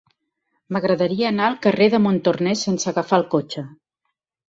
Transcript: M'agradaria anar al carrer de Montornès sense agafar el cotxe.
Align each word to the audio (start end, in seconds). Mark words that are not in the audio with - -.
M'agradaria 0.77 1.27
anar 1.33 1.45
al 1.51 1.59
carrer 1.67 1.91
de 1.97 2.01
Montornès 2.09 2.67
sense 2.71 2.93
agafar 2.95 3.25
el 3.25 3.31
cotxe. 3.39 3.69